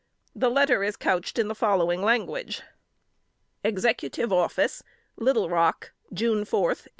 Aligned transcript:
The 0.35 0.49
letter 0.49 0.81
is 0.83 0.97
couched 0.97 1.37
in 1.37 1.47
the 1.47 1.53
following 1.53 2.01
language: 2.01 2.63
"EXECUTIVE 3.63 4.31
OFFICE, 4.33 4.81
"Little 5.15 5.47
Rock, 5.47 5.91
June 6.11 6.39
4th, 6.39 6.49
1838. 6.89 6.89